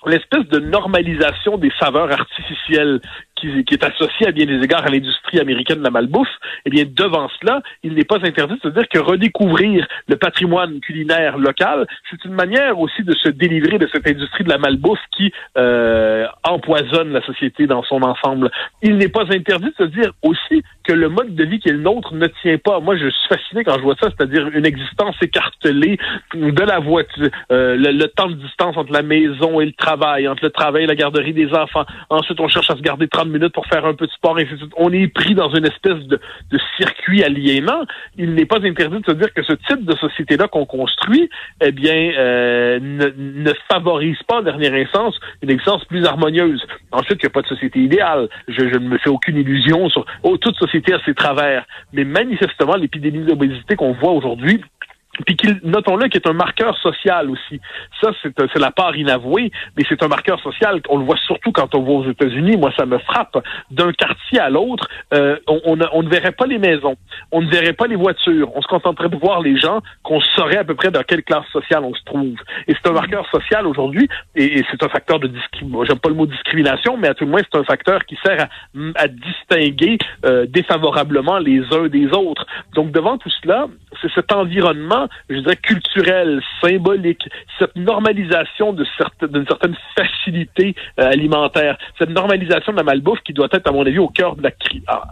l'espèce 0.05 0.47
de 0.47 0.59
normalisation 0.59 1.57
des 1.57 1.71
saveurs 1.79 2.11
artificielles 2.11 3.01
qui, 3.39 3.73
est 3.73 3.83
associé 3.83 4.27
à 4.27 4.31
bien 4.31 4.45
des 4.45 4.61
égards 4.63 4.85
à 4.85 4.89
l'industrie 4.89 5.39
américaine 5.39 5.79
de 5.79 5.83
la 5.83 5.89
malbouffe, 5.89 6.27
eh 6.65 6.69
bien, 6.69 6.83
devant 6.87 7.29
cela, 7.39 7.61
il 7.83 7.93
n'est 7.93 8.03
pas 8.03 8.17
interdit 8.23 8.55
de 8.55 8.61
se 8.61 8.67
dire 8.73 8.87
que 8.87 8.99
redécouvrir 8.99 9.87
le 10.07 10.15
patrimoine 10.15 10.79
culinaire 10.79 11.37
local, 11.37 11.87
c'est 12.09 12.23
une 12.25 12.33
manière 12.33 12.79
aussi 12.79 13.03
de 13.03 13.13
se 13.15 13.29
délivrer 13.29 13.77
de 13.77 13.87
cette 13.91 14.07
industrie 14.07 14.43
de 14.43 14.49
la 14.49 14.57
malbouffe 14.57 14.99
qui 15.15 15.31
euh, 15.57 16.25
empoisonne 16.43 17.11
la 17.11 17.21
société 17.21 17.67
dans 17.67 17.83
son 17.83 18.01
ensemble. 18.01 18.51
Il 18.81 18.97
n'est 18.97 19.09
pas 19.09 19.23
interdit 19.31 19.69
de 19.77 19.85
se 19.85 19.89
dire 19.89 20.11
aussi 20.23 20.63
que 20.83 20.93
le 20.93 21.09
mode 21.09 21.35
de 21.35 21.43
vie 21.43 21.59
qui 21.59 21.69
est 21.69 21.73
le 21.73 21.79
nôtre 21.79 22.13
ne 22.13 22.27
tient 22.41 22.57
pas. 22.57 22.79
Moi, 22.79 22.97
je 22.97 23.09
suis 23.09 23.27
fasciné 23.27 23.63
quand 23.63 23.77
je 23.77 23.83
vois 23.83 23.95
ça, 24.01 24.09
c'est-à-dire 24.09 24.47
une 24.53 24.65
existence 24.65 25.15
écartelée 25.21 25.97
de 26.33 26.63
la 26.63 26.79
voiture, 26.79 27.29
euh, 27.51 27.75
le, 27.75 27.91
le, 27.91 28.07
temps 28.07 28.27
de 28.27 28.33
distance 28.33 28.75
entre 28.75 28.91
la 28.91 29.03
maison 29.03 29.59
et 29.61 29.65
le 29.65 29.71
travail, 29.73 30.27
entre 30.27 30.43
le 30.43 30.49
travail 30.49 30.83
et 30.83 30.87
la 30.87 30.95
garderie 30.95 31.33
des 31.33 31.53
enfants. 31.53 31.85
Ensuite, 32.09 32.39
on 32.39 32.47
cherche 32.47 32.69
à 32.69 32.75
se 32.75 32.81
garder 32.81 33.07
30 33.07 33.28
minutes 33.29 33.53
pour 33.53 33.65
faire 33.67 33.85
un 33.85 33.93
peu 33.93 34.05
de 34.05 34.11
sport, 34.11 34.39
et 34.39 34.47
On 34.77 34.91
est 34.91 35.07
pris 35.07 35.35
dans 35.35 35.49
une 35.49 35.65
espèce 35.65 35.99
de, 36.07 36.19
circuit 36.77 37.23
aliénant. 37.23 37.85
Il 38.17 38.33
n'est 38.33 38.45
pas 38.45 38.57
interdit 38.57 38.99
de 38.99 39.05
se 39.05 39.11
dire 39.11 39.33
que 39.33 39.43
ce 39.43 39.53
type 39.53 39.85
de 39.85 39.95
société-là 39.95 40.47
qu'on 40.47 40.65
construit, 40.65 41.29
eh 41.61 41.71
bien, 41.71 42.11
euh, 42.17 42.79
ne, 42.81 43.51
favorise 43.71 44.21
pas, 44.27 44.39
en 44.39 44.43
dernière 44.43 44.73
instance, 44.73 45.19
une 45.41 45.49
existence 45.49 45.85
plus 45.85 46.05
harmonieuse. 46.05 46.65
Ensuite, 46.91 47.19
il 47.21 47.25
n'y 47.25 47.27
a 47.27 47.31
pas 47.31 47.41
de 47.41 47.47
société 47.47 47.79
idéale. 47.79 48.29
Je, 48.47 48.63
ne 48.63 48.89
me 48.89 48.97
fais 48.97 49.09
aucune 49.09 49.37
illusion 49.37 49.89
sur 49.89 50.05
oh, 50.23 50.37
toute 50.37 50.55
société 50.57 50.93
a 50.93 50.99
ses 51.05 51.13
travers. 51.13 51.65
Mais 51.93 52.03
manifestement, 52.03 52.75
l'épidémie 52.75 53.25
d'obésité 53.25 53.75
qu'on 53.75 53.93
voit 53.93 54.11
aujourd'hui, 54.11 54.61
puis 55.25 55.35
qu'il, 55.35 55.59
notons-le, 55.63 56.07
qui 56.07 56.17
est 56.17 56.27
un 56.27 56.33
marqueur 56.33 56.77
social 56.77 57.29
aussi. 57.29 57.59
Ça, 58.01 58.11
c'est, 58.21 58.33
c'est 58.53 58.59
la 58.59 58.71
part 58.71 58.95
inavouée, 58.95 59.51
mais 59.77 59.83
c'est 59.87 60.01
un 60.03 60.07
marqueur 60.07 60.39
social. 60.41 60.81
On 60.89 60.97
le 60.97 61.05
voit 61.05 61.17
surtout 61.25 61.51
quand 61.51 61.75
on 61.75 61.83
va 61.83 61.91
aux 61.91 62.09
États-Unis. 62.09 62.57
Moi, 62.57 62.71
ça 62.77 62.85
me 62.85 62.97
frappe. 62.99 63.37
D'un 63.71 63.91
quartier 63.91 64.39
à 64.39 64.49
l'autre, 64.49 64.87
euh, 65.13 65.37
on, 65.47 65.59
on, 65.65 65.79
on, 65.93 66.03
ne 66.03 66.09
verrait 66.09 66.31
pas 66.31 66.45
les 66.45 66.57
maisons, 66.57 66.95
on 67.31 67.41
ne 67.41 67.49
verrait 67.49 67.73
pas 67.73 67.87
les 67.87 67.95
voitures. 67.95 68.49
On 68.55 68.61
se 68.61 68.67
contenterait 68.67 69.09
de 69.09 69.17
voir 69.17 69.41
les 69.41 69.57
gens, 69.57 69.81
qu'on 70.03 70.21
saurait 70.21 70.57
à 70.57 70.63
peu 70.63 70.75
près 70.75 70.91
dans 70.91 71.03
quelle 71.03 71.23
classe 71.23 71.47
sociale 71.51 71.83
on 71.83 71.93
se 71.93 72.03
trouve. 72.05 72.35
Et 72.67 72.73
c'est 72.73 72.89
un 72.89 72.93
marqueur 72.93 73.27
social 73.29 73.67
aujourd'hui, 73.67 74.07
et, 74.35 74.63
c'est 74.71 74.83
un 74.83 74.89
facteur 74.89 75.19
de 75.19 75.27
discrimination. 75.27 75.85
J'aime 75.85 75.99
pas 75.99 76.09
le 76.09 76.15
mot 76.15 76.25
discrimination, 76.25 76.97
mais 76.97 77.09
à 77.09 77.13
tout 77.13 77.25
le 77.25 77.31
moins, 77.31 77.41
c'est 77.51 77.59
un 77.59 77.63
facteur 77.63 78.05
qui 78.05 78.17
sert 78.23 78.41
à, 78.41 79.01
à 79.01 79.07
distinguer 79.07 79.97
euh, 80.25 80.45
défavorablement 80.47 81.39
les 81.39 81.61
uns 81.73 81.87
des 81.87 82.07
autres. 82.07 82.45
Donc, 82.73 82.91
devant 82.91 83.17
tout 83.17 83.31
cela, 83.41 83.67
c'est 84.01 84.11
cet 84.13 84.31
environnement 84.31 85.08
je 85.29 85.39
dirais, 85.39 85.55
culturel, 85.57 86.41
symbolique, 86.61 87.27
cette 87.57 87.75
normalisation 87.75 88.73
d'une 88.73 89.45
certaine 89.47 89.75
facilité 89.95 90.75
euh, 90.99 91.09
alimentaire, 91.09 91.77
cette 91.97 92.09
normalisation 92.09 92.71
de 92.71 92.77
la 92.77 92.83
malbouffe 92.83 93.21
qui 93.21 93.33
doit 93.33 93.49
être, 93.51 93.67
à 93.67 93.71
mon 93.71 93.85
avis, 93.85 93.99
au 93.99 94.07
cœur 94.09 94.35
de 94.35 94.43
la 94.43 94.51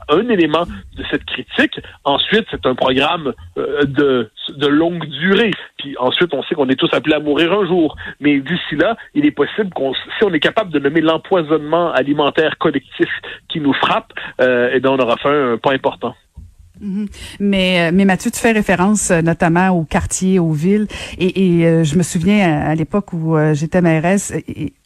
un 0.09 0.29
élément 0.29 0.63
de 0.95 1.03
cette 1.09 1.25
critique. 1.25 1.79
Ensuite, 2.03 2.45
c'est 2.51 2.65
un 2.65 2.75
programme 2.75 3.33
euh, 3.57 3.83
de, 3.83 4.29
de 4.49 4.67
longue 4.67 5.05
durée. 5.05 5.51
Puis 5.77 5.95
ensuite, 5.99 6.33
on 6.33 6.43
sait 6.43 6.55
qu'on 6.55 6.69
est 6.69 6.79
tous 6.79 6.93
appelés 6.93 7.15
à 7.15 7.19
mourir 7.19 7.53
un 7.53 7.65
jour. 7.65 7.95
Mais 8.19 8.39
d'ici 8.39 8.75
là, 8.75 8.95
il 9.13 9.25
est 9.25 9.31
possible 9.31 9.69
qu'on, 9.71 9.93
si 9.93 10.23
on 10.23 10.33
est 10.33 10.39
capable 10.39 10.71
de 10.71 10.79
nommer 10.79 11.01
l'empoisonnement 11.01 11.91
alimentaire 11.91 12.57
collectif 12.57 13.09
qui 13.49 13.59
nous 13.59 13.73
frappe, 13.73 14.13
euh, 14.41 14.71
eh 14.73 14.79
bien, 14.79 14.91
on 14.91 14.99
aura 14.99 15.17
fait 15.17 15.29
un 15.29 15.57
pas 15.57 15.73
important. 15.73 16.15
Mhm. 16.79 17.07
Mais, 17.39 17.87
euh, 17.87 17.91
mais 17.93 18.05
Mathieu, 18.05 18.31
tu 18.31 18.39
fais 18.39 18.51
référence 18.51 19.11
euh, 19.11 19.21
notamment 19.21 19.69
aux 19.69 19.83
quartiers, 19.83 20.39
aux 20.39 20.51
villes. 20.51 20.87
Et, 21.17 21.59
et 21.59 21.65
euh, 21.65 21.83
je 21.83 21.95
me 21.97 22.03
souviens 22.03 22.61
à, 22.61 22.75
l'époque 22.75 23.13
où 23.13 23.35
j'étais 23.53 23.81
mairesse, 23.81 24.33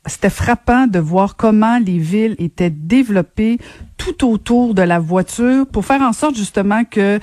c'était 0.05 0.29
frappant 0.29 0.87
de 0.87 0.99
voir 0.99 1.35
comment 1.35 1.79
les 1.79 1.97
villes 1.97 2.35
étaient 2.39 2.69
développées 2.69 3.59
tout 3.97 4.27
autour 4.27 4.73
de 4.73 4.81
la 4.81 4.99
voiture 4.99 5.67
pour 5.67 5.85
faire 5.85 6.01
en 6.01 6.13
sorte 6.13 6.35
justement 6.35 6.83
que 6.83 7.19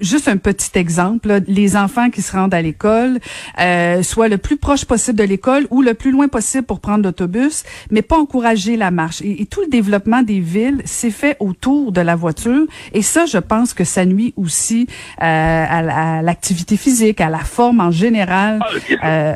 juste 0.00 0.28
un 0.28 0.36
petit 0.36 0.78
exemple, 0.78 1.40
les 1.46 1.76
enfants 1.76 2.10
qui 2.10 2.22
se 2.22 2.36
rendent 2.36 2.54
à 2.54 2.62
l'école 2.62 3.18
euh, 3.60 4.02
soient 4.02 4.28
le 4.28 4.38
plus 4.38 4.56
proche 4.56 4.84
possible 4.84 5.18
de 5.18 5.24
l'école 5.24 5.66
ou 5.70 5.82
le 5.82 5.94
plus 5.94 6.10
loin 6.10 6.28
possible 6.28 6.64
pour 6.64 6.80
prendre 6.80 7.04
l'autobus, 7.04 7.64
mais 7.90 8.02
pas 8.02 8.16
encourager 8.16 8.76
la 8.76 8.90
marche. 8.90 9.22
Et, 9.22 9.46
tout 9.50 9.62
le 9.62 9.68
développement 9.68 10.22
des 10.22 10.38
villes 10.38 10.80
s'est 10.84 11.10
fait 11.10 11.36
autour 11.40 11.92
de 11.92 12.00
la 12.00 12.14
voiture. 12.14 12.66
Et 12.92 13.02
ça, 13.02 13.26
je 13.26 13.38
pense 13.38 13.74
que 13.74 13.84
ça 13.84 14.04
nuit 14.04 14.32
aussi 14.36 14.86
euh, 15.20 15.24
à, 15.24 16.22
l'activité 16.22 16.76
physique, 16.76 17.20
à 17.20 17.28
la 17.28 17.38
forme 17.38 17.80
en 17.80 17.90
général 17.90 18.60
ah, 19.02 19.06
euh, 19.06 19.34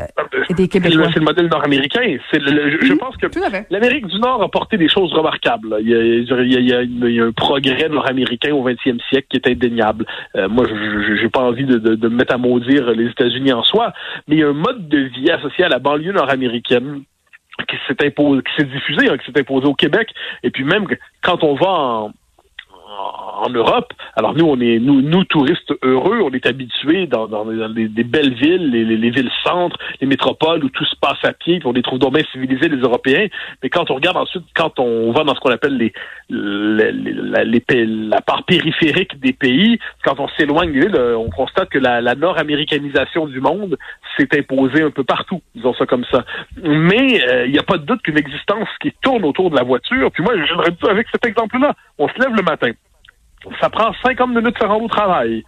des 0.50 0.68
Québécois. 0.68 1.08
C'est 1.12 1.18
le 1.18 1.24
modèle 1.24 1.48
nord-américain. 1.48 2.00
je, 2.32 2.92
pense 2.94 3.16
que 3.16 3.26
l'Amérique 3.70 4.06
du 4.06 4.18
Nord 4.20 4.42
a 4.42 4.48
porté 4.48 4.76
des 4.76 4.88
choses 4.88 5.12
remarquables. 5.12 5.76
Il 5.80 5.88
y 5.88 5.94
a, 5.94 6.00
il 6.00 6.68
y 6.68 6.72
a, 6.72 6.82
il 6.82 7.14
y 7.14 7.20
a 7.20 7.24
un 7.24 7.32
progrès 7.32 7.88
nord-américain 7.88 8.52
au 8.52 8.68
20e 8.68 9.00
siècle 9.08 9.26
qui 9.30 9.36
est 9.36 9.48
indéniable. 9.48 10.06
Euh, 10.36 10.48
moi, 10.54 10.66
je 10.68 11.22
n'ai 11.22 11.28
pas 11.28 11.42
envie 11.42 11.64
de, 11.64 11.78
de, 11.78 12.08
me 12.08 12.16
mettre 12.16 12.34
à 12.34 12.38
maudire 12.38 12.90
les 12.92 13.10
États-Unis 13.10 13.52
en 13.52 13.64
soi, 13.64 13.92
mais 14.28 14.36
il 14.36 14.38
y 14.38 14.44
a 14.44 14.48
un 14.48 14.52
mode 14.52 14.88
de 14.88 14.98
vie 14.98 15.30
associé 15.30 15.64
à 15.64 15.68
la 15.68 15.78
banlieue 15.78 16.12
nord-américaine 16.12 17.02
qui 17.68 17.76
s'est 17.86 18.06
imposé, 18.06 18.42
qui 18.42 18.62
s'est 18.62 18.68
diffusé, 18.68 19.08
hein, 19.08 19.18
qui 19.18 19.30
s'est 19.30 19.40
imposé 19.40 19.66
au 19.66 19.74
Québec, 19.74 20.08
et 20.42 20.50
puis 20.50 20.64
même 20.64 20.86
quand 21.22 21.42
on 21.42 21.54
va 21.54 21.68
en 21.68 22.12
Europe. 23.50 23.92
Alors 24.16 24.34
nous, 24.34 24.46
on 24.46 24.60
est 24.60 24.78
nous, 24.78 25.24
touristes 25.24 25.72
heureux, 25.82 26.20
on 26.22 26.30
est 26.30 26.46
habitués 26.46 27.06
dans, 27.06 27.26
des, 27.26 28.04
belles 28.04 28.34
villes, 28.34 28.70
les, 28.70 28.84
les, 28.84 29.10
villes 29.10 29.30
centres, 29.44 29.78
les 30.00 30.06
métropoles 30.06 30.64
où 30.64 30.68
tout 30.68 30.84
se 30.84 30.96
passe 30.96 31.22
à 31.24 31.32
pied, 31.32 31.58
puis 31.58 31.66
on 31.66 31.72
les 31.72 31.82
trouve 31.82 31.98
donc 31.98 32.14
bien 32.14 32.24
civilisés 32.32 32.68
les 32.68 32.80
Européens. 32.80 33.26
Mais 33.62 33.70
quand 33.70 33.90
on 33.90 33.94
regarde 33.94 34.16
ensuite, 34.16 34.44
quand 34.54 34.78
on 34.78 35.12
va 35.12 35.24
dans 35.24 35.34
ce 35.34 35.40
qu'on 35.40 35.50
appelle 35.50 35.76
les, 35.76 35.92
la, 36.30 38.20
part 38.20 38.44
périphérique 38.44 39.18
des 39.20 39.32
pays, 39.32 39.78
quand 40.04 40.18
on 40.20 40.28
s'éloigne 40.36 40.72
des 40.72 40.80
villes, 40.80 40.96
on 40.96 41.30
constate 41.30 41.68
que 41.70 41.78
la, 41.78 42.00
la 42.00 42.14
nord-américanisation 42.14 43.26
du 43.26 43.40
monde 43.40 43.76
s'est 44.16 44.28
imposée 44.38 44.82
un 44.82 44.90
peu 44.90 45.04
partout, 45.04 45.42
disons 45.54 45.74
ça 45.74 45.86
comme 45.86 46.04
ça. 46.10 46.24
Mais 46.62 47.22
euh, 47.28 47.46
il 47.46 47.52
n'y 47.52 47.58
a 47.58 47.62
pas 47.62 47.78
de 47.78 47.84
doute 47.84 48.02
qu'une 48.02 48.18
existence 48.18 48.68
qui 48.80 48.92
tourne 49.02 49.24
autour 49.24 49.50
de 49.50 49.56
la 49.56 49.62
voiture, 49.62 50.10
puis 50.12 50.22
moi, 50.22 50.34
j'aimerais 50.46 50.70
dire 50.70 50.90
avec 50.90 51.06
cet 51.12 51.26
exemple-là, 51.26 51.74
on 51.98 52.08
se 52.08 52.18
lève 52.18 52.34
le 52.34 52.42
matin, 52.42 52.70
ça 53.60 53.70
prend 53.70 53.92
50 54.04 54.28
minutes 54.30 54.54
de 54.54 54.58
se 54.58 54.66
rendre 54.66 54.84
au 54.84 54.88
travail. 54.88 55.44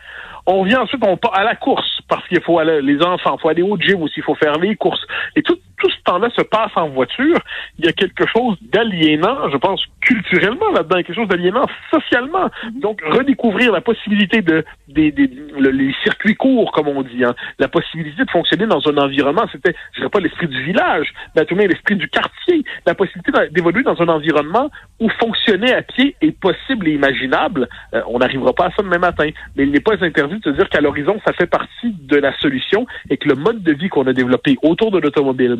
On 0.47 0.63
vient 0.65 0.83
ensuite 0.83 1.03
on 1.05 1.17
part 1.17 1.35
à 1.35 1.45
la 1.45 1.55
course 1.55 2.01
parce 2.09 2.27
qu'il 2.29 2.41
faut 2.43 2.59
aller 2.59 2.81
les 2.83 3.03
enfants, 3.03 3.37
il 3.37 3.41
faut 3.41 3.49
aller 3.49 3.63
au 3.63 3.77
gym 3.77 4.03
aussi, 4.03 4.15
il 4.19 4.23
faut 4.23 4.35
faire 4.35 4.59
les 4.59 4.77
courses. 4.77 5.05
Et 5.35 5.43
tout, 5.43 5.59
tout 5.79 5.91
ce 5.91 6.03
temps-là 6.05 6.29
se 6.31 6.43
passe 6.43 6.71
en 6.77 6.89
voiture. 6.89 7.39
Il 7.79 7.85
y 7.85 7.89
a 7.89 7.93
quelque 7.93 8.25
chose 8.27 8.57
d'aliénant, 8.63 9.51
je 9.51 9.57
pense, 9.57 9.83
culturellement 10.01 10.71
là-dedans, 10.73 10.97
quelque 10.97 11.15
chose 11.15 11.29
d'aliénant 11.29 11.67
socialement. 11.91 12.49
Donc, 12.81 13.01
redécouvrir 13.03 13.73
la 13.73 13.81
possibilité 13.81 14.43
de 14.43 14.65
des, 14.89 15.11
des 15.11 15.27
les 15.27 15.95
circuits 16.05 16.37
courts, 16.37 16.71
comme 16.73 16.89
on 16.89 17.03
dit, 17.03 17.25
hein, 17.25 17.35
la 17.59 17.69
possibilité 17.69 18.25
de 18.25 18.31
fonctionner 18.31 18.67
dans 18.67 18.87
un 18.89 18.97
environnement, 18.99 19.47
c'était, 19.51 19.75
je 19.93 20.01
dirais 20.01 20.11
pas 20.11 20.21
l'esprit 20.21 20.47
du 20.47 20.63
village, 20.63 21.13
mais 21.35 21.43
à 21.43 21.45
tout 21.45 21.55
le 21.55 21.67
l'esprit 21.67 21.97
du 21.97 22.09
quartier, 22.09 22.63
la 22.87 22.95
possibilité 22.95 23.33
d'évoluer 23.51 23.83
dans 23.83 24.01
un 24.01 24.09
environnement 24.09 24.71
où 25.01 25.09
fonctionner 25.21 25.75
à 25.75 25.83
pied 25.83 26.15
est 26.21 26.39
possible 26.39 26.89
et 26.89 26.93
imaginable. 26.93 27.69
Euh, 27.95 28.03
on 28.07 28.19
n'arrivera 28.19 28.53
pas 28.53 28.67
à 28.67 28.71
ça 28.71 28.83
demain 28.83 28.99
matin, 28.99 29.29
mais 29.57 29.65
il 29.65 29.73
n'est 29.73 29.81
pas 29.81 29.95
interdit 30.01 30.36
de 30.41 30.53
se 30.53 30.57
dire 30.57 30.69
qu'à 30.69 30.81
l'horizon, 30.81 31.21
ça 31.25 31.33
fait 31.33 31.47
partie 31.47 31.93
de 31.93 32.17
la 32.17 32.37
solution 32.39 32.87
et 33.11 33.17
que 33.17 33.29
le 33.29 33.35
mode 33.35 33.63
de 33.63 33.73
vie 33.73 33.89
qu'on 33.89 34.07
a 34.07 34.13
développé 34.13 34.57
autour 34.63 34.91
de 34.91 34.99
l'automobile, 34.99 35.59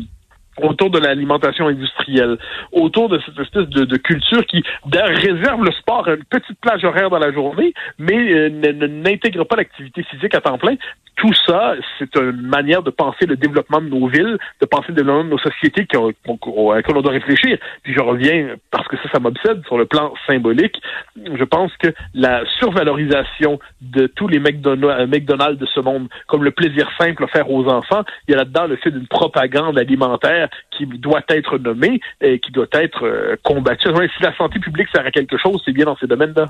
autour 0.61 0.89
de 0.89 0.99
l'alimentation 0.99 1.67
industrielle, 1.67 2.37
autour 2.71 3.09
de 3.09 3.19
cette 3.25 3.37
espèce 3.39 3.67
de, 3.67 3.97
culture 3.97 4.45
qui 4.45 4.63
réserve 4.91 5.63
le 5.63 5.71
sport 5.71 6.07
à 6.07 6.13
une 6.13 6.23
petite 6.23 6.59
plage 6.59 6.83
horaire 6.83 7.09
dans 7.09 7.19
la 7.19 7.31
journée, 7.31 7.73
mais 7.99 8.33
euh, 8.33 8.49
n'intègre 8.87 9.43
pas 9.43 9.55
l'activité 9.55 10.03
physique 10.03 10.33
à 10.35 10.41
temps 10.41 10.57
plein. 10.57 10.75
Tout 11.17 11.33
ça, 11.47 11.73
c'est 11.97 12.15
une 12.15 12.43
manière 12.43 12.83
de 12.83 12.91
penser 12.91 13.25
le 13.25 13.35
développement 13.35 13.81
de 13.81 13.89
nos 13.89 14.07
villes, 14.07 14.37
de 14.61 14.65
penser 14.67 14.89
le 14.89 14.95
développement 14.95 15.23
de 15.23 15.29
nos 15.29 15.39
sociétés 15.39 15.87
à 15.95 16.75
laquelle 16.75 16.97
on 16.97 17.01
doit 17.01 17.11
réfléchir. 17.11 17.57
Puis 17.81 17.93
je 17.93 17.99
reviens, 17.99 18.55
parce 18.69 18.87
que 18.87 18.97
ça, 18.97 19.09
ça 19.11 19.19
m'obsède 19.19 19.65
sur 19.65 19.79
le 19.79 19.85
plan 19.85 20.13
symbolique, 20.27 20.79
je 21.15 21.43
pense 21.43 21.75
que 21.77 21.87
la 22.13 22.43
survalorisation 22.59 23.59
de 23.81 24.05
tous 24.05 24.27
les 24.27 24.39
McDonald's, 24.39 25.11
McDonald's 25.11 25.59
de 25.59 25.65
ce 25.65 25.79
monde, 25.79 26.07
comme 26.27 26.43
le 26.43 26.51
plaisir 26.51 26.87
simple 26.99 27.23
offert 27.23 27.49
aux 27.49 27.67
enfants, 27.67 28.03
il 28.27 28.31
y 28.31 28.33
a 28.35 28.37
là-dedans 28.37 28.67
le 28.67 28.75
fait 28.75 28.91
d'une 28.91 29.07
propagande 29.07 29.79
alimentaire 29.79 30.49
qui 30.69 30.85
doit 30.85 31.23
être 31.29 31.57
nommé 31.57 31.99
et 32.21 32.39
qui 32.39 32.51
doit 32.51 32.67
être 32.73 33.05
euh, 33.05 33.35
combattu. 33.43 33.89
Si 34.17 34.23
la 34.23 34.35
santé 34.35 34.59
publique 34.59 34.89
sert 34.93 35.05
à 35.05 35.11
quelque 35.11 35.37
chose, 35.37 35.61
c'est 35.65 35.73
bien 35.73 35.85
dans 35.85 35.97
ces 35.97 36.07
domaines-là. 36.07 36.45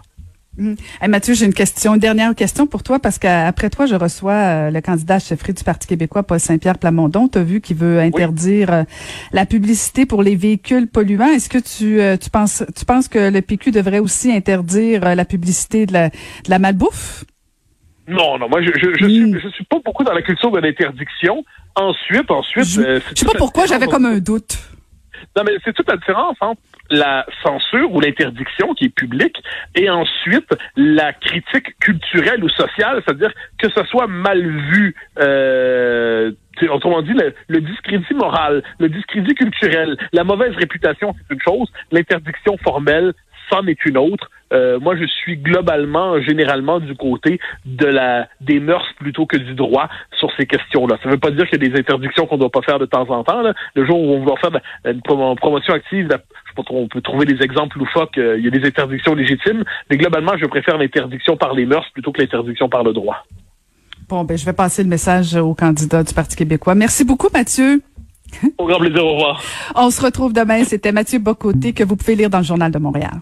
Mmh. 0.58 0.74
Mathieu, 1.08 1.34
j'ai 1.34 1.46
une 1.46 1.54
question, 1.54 1.94
une 1.94 2.00
dernière 2.00 2.34
question 2.36 2.68
pour 2.68 2.84
toi, 2.84 3.00
parce 3.00 3.20
qu'après 3.20 3.70
toi, 3.70 3.86
je 3.86 3.96
reçois 3.96 4.34
euh, 4.34 4.72
le 4.72 4.82
candidat 4.82 5.16
à 5.16 5.20
chefferie 5.20 5.54
du 5.54 5.64
Parti 5.64 5.88
québécois, 5.88 6.24
Paul 6.24 6.40
Saint-Pierre 6.40 6.78
Plamondon. 6.78 7.28
Tu 7.28 7.38
as 7.38 7.44
vu 7.44 7.62
qu'il 7.62 7.78
veut 7.78 8.00
interdire 8.00 8.74
euh, 8.74 8.84
la 9.32 9.46
publicité 9.46 10.06
pour 10.06 10.24
les 10.24 10.36
véhicules 10.36 10.88
polluants. 10.88 11.28
Est-ce 11.28 11.50
que 11.50 11.58
tu, 11.58 12.00
tu 12.20 12.30
penses 12.30 12.64
tu 12.76 12.86
penses 12.86 13.08
que 13.08 13.30
le 13.32 13.42
PQ 13.42 13.72
devrait 13.72 14.00
aussi 14.00 14.32
interdire 14.32 15.16
la 15.16 15.26
publicité 15.26 15.86
de 15.86 15.94
la, 15.94 16.10
de 16.10 16.50
la 16.50 16.60
malbouffe? 16.60 17.24
Non, 18.08 18.38
non, 18.38 18.48
moi 18.48 18.62
je 18.62 18.72
je, 18.74 18.94
je, 19.00 19.06
suis, 19.06 19.20
mmh. 19.20 19.40
je 19.44 19.50
suis 19.50 19.66
pas 19.66 19.80
beaucoup 19.84 20.04
dans 20.04 20.14
la 20.14 20.22
culture 20.22 20.50
de 20.52 20.60
l'interdiction. 20.60 21.44
Ensuite, 21.76 22.32
ensuite. 22.32 22.66
Je, 22.66 22.82
euh, 22.82 23.00
sais 23.14 23.26
pas 23.26 23.38
pourquoi 23.38 23.66
j'avais 23.66 23.86
comme 23.88 24.06
un 24.06 24.20
doute. 24.20 24.58
Non, 25.36 25.44
mais 25.46 25.54
c'est 25.64 25.74
toute 25.74 25.90
la 25.90 25.98
différence 25.98 26.38
entre 26.42 26.62
la 26.90 27.26
censure 27.44 27.92
ou 27.94 28.00
l'interdiction 28.00 28.74
qui 28.74 28.86
est 28.86 28.96
publique 28.96 29.42
et 29.76 29.90
ensuite 29.90 30.50
la 30.76 31.14
critique 31.14 31.78
culturelle 31.80 32.44
ou 32.44 32.50
sociale, 32.50 33.02
c'est-à-dire 33.06 33.32
que 33.58 33.70
ce 33.70 33.84
soit 33.86 34.08
mal 34.08 34.42
vu. 34.42 34.96
Euh, 35.20 36.32
autrement 36.70 37.02
dit, 37.04 37.14
le, 37.48 37.62
discrédit 37.62 38.14
moral, 38.16 38.64
le 38.80 38.90
discrédit 38.90 39.36
culturel, 39.36 39.96
la 40.12 40.24
mauvaise 40.24 40.56
réputation, 40.56 41.14
c'est 41.14 41.34
une 41.36 41.42
chose, 41.42 41.72
l'interdiction 41.92 42.58
formelle, 42.58 43.14
c'en 43.50 43.66
est 43.68 43.86
une 43.86 43.98
autre. 43.98 44.30
Euh, 44.54 44.80
moi, 44.80 44.96
je 44.96 45.06
suis 45.06 45.38
globalement, 45.38 46.22
généralement, 46.22 46.80
du 46.80 46.96
côté 46.96 47.40
de 47.66 47.86
la 47.86 48.28
des 48.42 48.60
mœurs 48.60 48.88
plutôt 48.98 49.26
que 49.26 49.38
du 49.38 49.54
droit 49.54 49.90
sur 50.18 50.30
ces 50.38 50.46
questions-là. 50.46 50.98
Ça 51.04 51.10
ne 51.10 51.14
veut 51.14 51.20
pas 51.20 51.32
dire 51.32 51.50
qu'il 51.50 51.62
y 51.62 51.66
a 51.66 51.70
des 51.70 51.80
interdictions 51.80 52.26
qu'on 52.26 52.36
ne 52.36 52.42
doit 52.42 52.50
pas 52.50 52.62
faire 52.62 52.80
de 52.80 52.86
temps 52.86 53.10
en 53.10 53.24
temps. 53.24 53.42
Là. 53.42 53.54
Le 53.76 53.86
jour 53.86 54.00
où 54.00 54.14
on 54.14 54.26
va 54.26 54.36
faire 54.38 54.52
une 54.86 55.02
promotion 55.02 55.74
active, 55.74 56.08
je 56.10 56.64
on 56.70 56.88
peut 56.88 57.02
trouver 57.02 57.26
des 57.26 57.44
exemples 57.44 57.78
loufoques, 57.78 58.18
euh, 58.18 58.38
il 58.38 58.46
y 58.46 58.48
a 58.48 58.52
des 58.52 58.66
interdictions 58.66 59.14
légitimes, 59.14 59.64
mais 59.90 59.98
globalement, 59.98 60.34
je 60.38 60.46
préfère 60.46 60.78
l'interdiction 60.78 61.38
par 61.38 61.54
les 61.54 61.66
mœurs 61.66 61.86
plutôt 61.94 62.12
que 62.12 62.22
l'interdiction 62.22 62.70
par 62.70 62.84
le 62.84 62.94
droit. 62.94 63.26
Bon, 64.10 64.24
ben, 64.24 64.38
je 64.38 64.46
vais 64.46 64.54
passer 64.54 64.84
le 64.84 64.90
message 64.90 65.36
au 65.36 65.54
candidat 65.54 66.04
du 66.04 66.14
Parti 66.14 66.36
québécois. 66.36 66.76
Merci 66.76 67.04
beaucoup, 67.04 67.28
Mathieu. 67.34 67.82
Au 68.58 68.66
grand 68.66 68.80
plaisir, 68.80 69.06
au 69.06 69.14
revoir. 69.14 69.42
On 69.76 69.90
se 69.90 70.02
retrouve 70.02 70.34
demain. 70.34 70.64
C'était 70.64 70.92
Mathieu 70.92 71.20
Bocoté 71.20 71.74
que 71.74 71.84
vous 71.84 71.96
pouvez 71.96 72.16
lire 72.16 72.30
dans 72.30 72.40
le 72.40 72.44
Journal 72.44 72.72
de 72.72 72.80
Montréal. 72.80 73.22